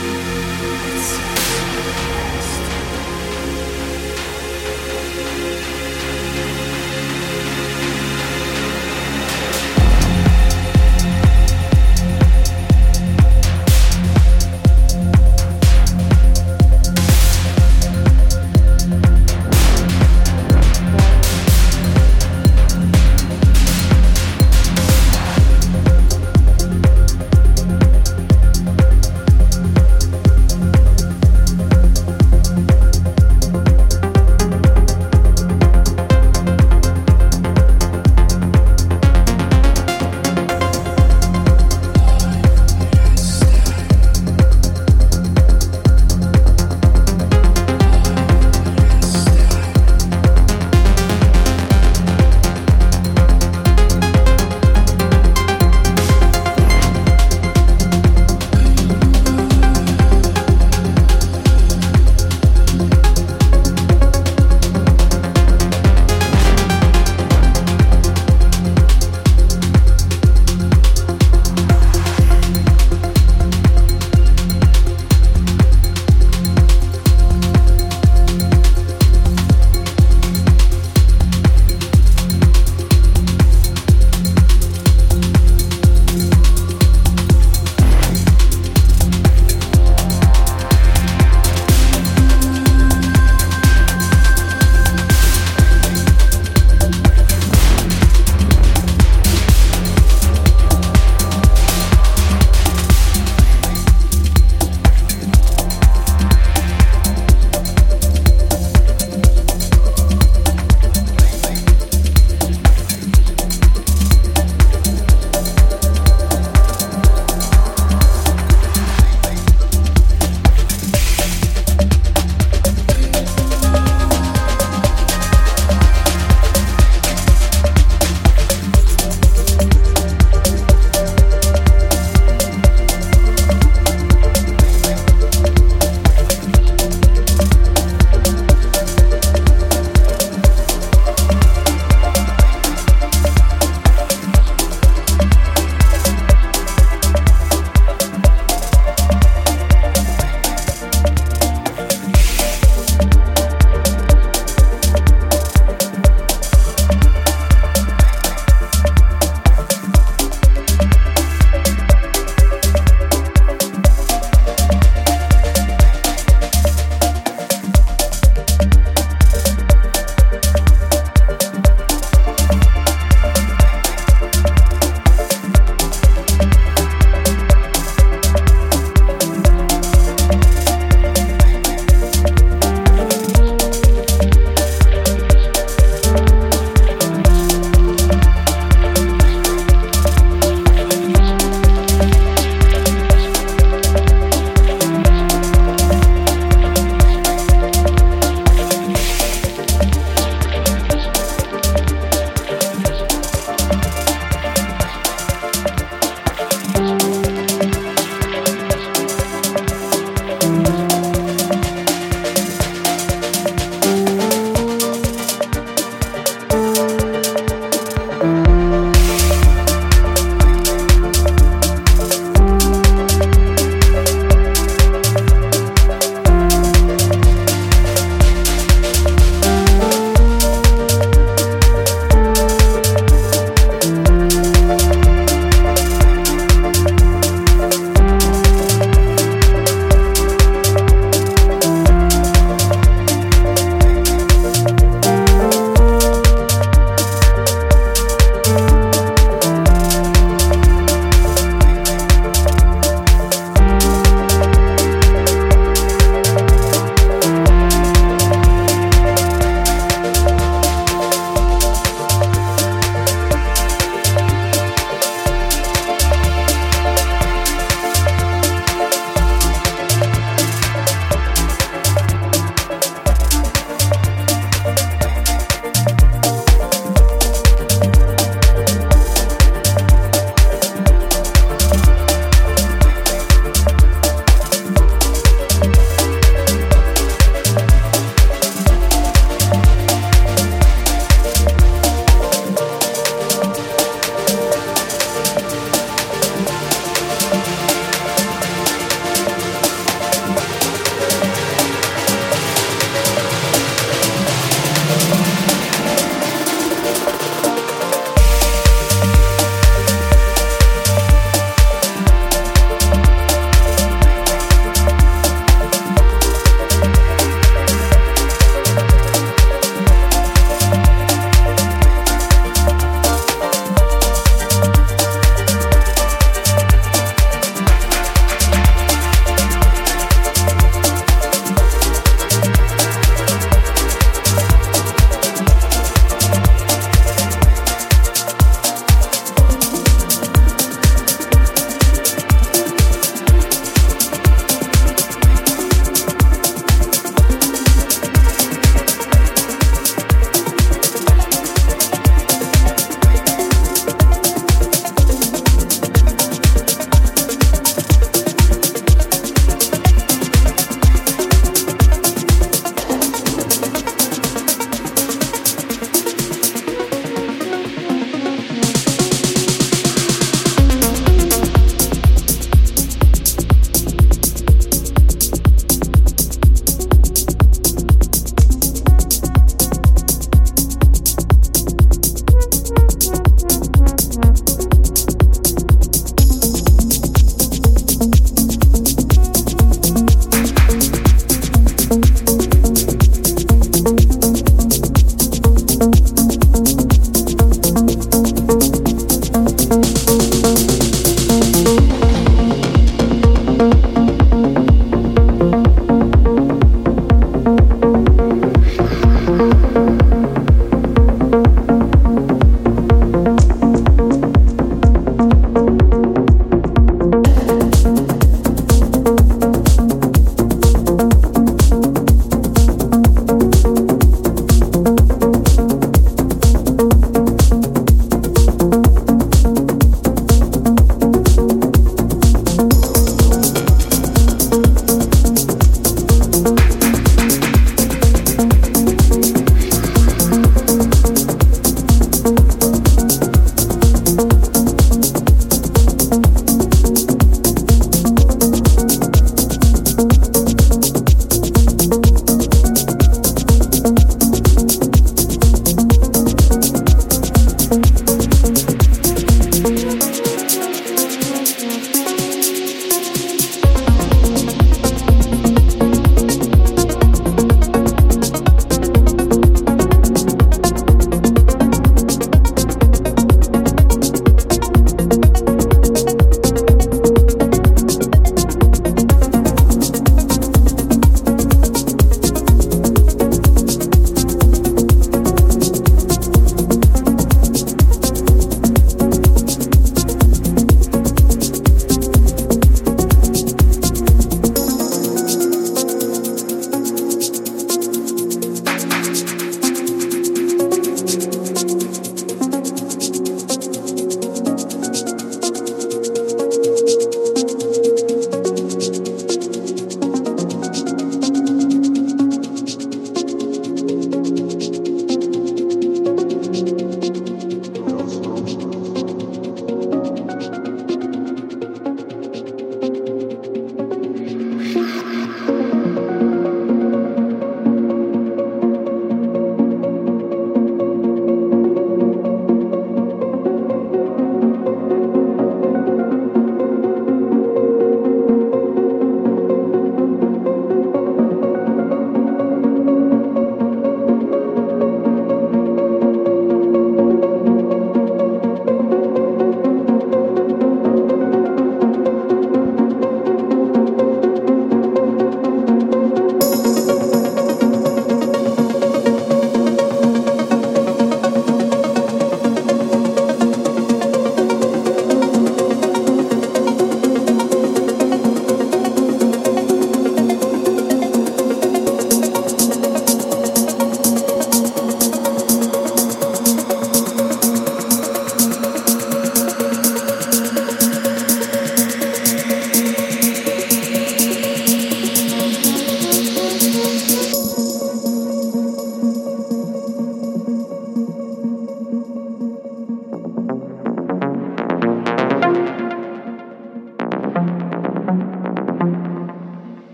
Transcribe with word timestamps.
Thank 0.00 0.40